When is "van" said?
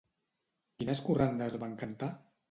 1.65-1.77